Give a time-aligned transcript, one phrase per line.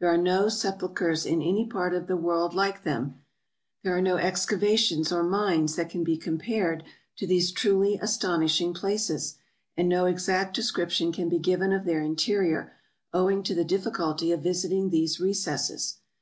[0.00, 3.20] There are no sepulchers in any part of the world like them;
[3.84, 6.82] there are no excavations or mines that can be compared
[7.18, 9.36] to these truly astonishing places;
[9.76, 12.72] and no exact description can be given of their interior,
[13.12, 15.98] owing to the difficulty of visiting these recesses.